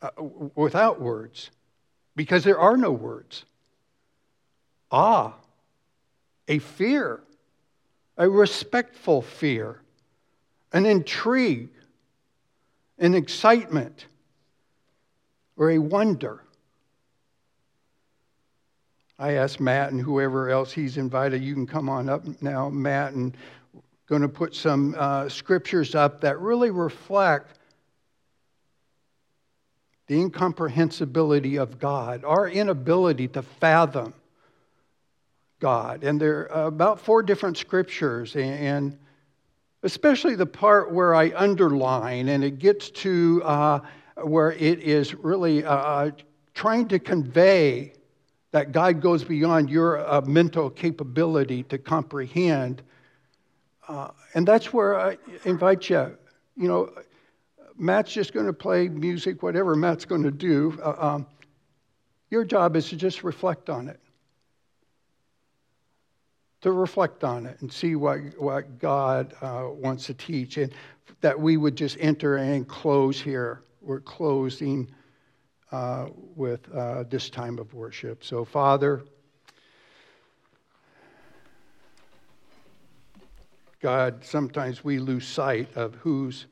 uh, 0.00 0.10
without 0.54 1.00
words, 1.00 1.50
because 2.14 2.44
there 2.44 2.60
are 2.60 2.76
no 2.76 2.92
words. 2.92 3.44
Ah, 4.92 5.34
a 6.46 6.60
fear, 6.60 7.24
a 8.22 8.30
respectful 8.30 9.20
fear, 9.20 9.80
an 10.72 10.86
intrigue, 10.86 11.70
an 12.98 13.16
excitement 13.16 14.06
or 15.56 15.72
a 15.72 15.78
wonder. 15.78 16.40
I 19.18 19.32
asked 19.32 19.58
Matt 19.58 19.90
and 19.90 20.00
whoever 20.00 20.50
else 20.50 20.72
he's 20.72 20.98
invited, 20.98 21.42
you 21.42 21.52
can 21.52 21.66
come 21.66 21.88
on 21.88 22.08
up 22.08 22.22
now, 22.40 22.68
Matt, 22.70 23.14
and 23.14 23.36
going 24.06 24.22
to 24.22 24.28
put 24.28 24.54
some 24.54 24.94
uh, 24.96 25.28
scriptures 25.28 25.96
up 25.96 26.20
that 26.20 26.38
really 26.38 26.70
reflect 26.70 27.58
the 30.06 30.20
incomprehensibility 30.20 31.56
of 31.56 31.80
God, 31.80 32.22
our 32.22 32.48
inability 32.48 33.26
to 33.26 33.42
fathom 33.42 34.14
God. 35.62 36.04
And 36.04 36.20
there 36.20 36.52
are 36.52 36.66
about 36.66 37.00
four 37.00 37.22
different 37.22 37.56
scriptures, 37.56 38.36
and 38.36 38.98
especially 39.82 40.34
the 40.34 40.46
part 40.46 40.92
where 40.92 41.14
I 41.14 41.32
underline, 41.34 42.28
and 42.28 42.44
it 42.44 42.58
gets 42.58 42.90
to. 42.90 43.42
Uh, 43.42 43.80
where 44.16 44.52
it 44.52 44.80
is 44.80 45.14
really 45.14 45.64
uh, 45.64 45.74
uh, 45.74 46.10
trying 46.54 46.88
to 46.88 46.98
convey 46.98 47.92
that 48.50 48.72
God 48.72 49.00
goes 49.00 49.24
beyond 49.24 49.70
your 49.70 50.06
uh, 50.06 50.20
mental 50.22 50.68
capability 50.68 51.62
to 51.64 51.78
comprehend. 51.78 52.82
Uh, 53.88 54.08
and 54.34 54.46
that's 54.46 54.72
where 54.72 54.98
I 54.98 55.16
invite 55.44 55.88
you. 55.88 56.16
You 56.56 56.68
know, 56.68 56.92
Matt's 57.78 58.12
just 58.12 58.34
going 58.34 58.46
to 58.46 58.52
play 58.52 58.88
music, 58.88 59.42
whatever 59.42 59.74
Matt's 59.74 60.04
going 60.04 60.22
to 60.22 60.30
do. 60.30 60.78
Uh, 60.82 60.94
um, 60.98 61.26
your 62.30 62.44
job 62.44 62.76
is 62.76 62.88
to 62.90 62.96
just 62.96 63.24
reflect 63.24 63.70
on 63.70 63.88
it. 63.88 63.98
To 66.62 66.72
reflect 66.72 67.24
on 67.24 67.46
it 67.46 67.60
and 67.60 67.72
see 67.72 67.96
what, 67.96 68.18
what 68.38 68.78
God 68.78 69.34
uh, 69.40 69.68
wants 69.70 70.06
to 70.06 70.14
teach. 70.14 70.56
And 70.58 70.72
that 71.20 71.38
we 71.38 71.56
would 71.56 71.76
just 71.76 71.96
enter 72.00 72.36
and 72.36 72.66
close 72.66 73.20
here 73.20 73.62
we're 73.82 74.00
closing 74.00 74.88
uh, 75.72 76.06
with 76.36 76.60
uh, 76.72 77.04
this 77.04 77.28
time 77.30 77.58
of 77.58 77.74
worship. 77.74 78.22
So, 78.24 78.44
Father, 78.44 79.02
God, 83.80 84.24
sometimes 84.24 84.84
we 84.84 84.98
lose 84.98 85.26
sight 85.26 85.76
of 85.76 85.94
who's 85.96 86.46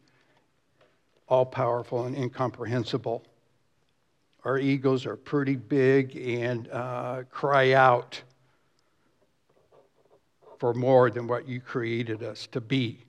all 1.29 1.47
powerful 1.47 2.07
and 2.07 2.17
incomprehensible. 2.17 3.25
Our 4.45 4.59
egos 4.59 5.07
are 5.07 5.17
pretty 5.17 5.55
big 5.55 6.17
and 6.17 6.69
uh, 6.73 7.23
cry 7.31 7.75
out 7.75 8.21
for 10.61 10.73
more 10.73 11.11
than 11.11 11.27
what 11.27 11.49
you 11.49 11.61
created 11.61 12.23
us 12.23 12.47
to 12.53 12.61
be. 12.61 13.05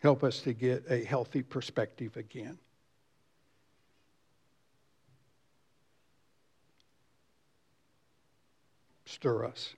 help 0.00 0.22
us 0.22 0.40
to 0.40 0.52
get 0.52 0.84
a 0.88 1.04
healthy 1.04 1.42
perspective 1.42 2.16
again. 2.16 2.58
Stir 9.06 9.44
us. 9.44 9.74